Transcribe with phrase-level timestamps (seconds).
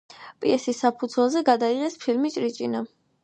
[0.45, 2.85] პიესის საფუძველზე გადაიღეს ფილმი ჭრიჭინა.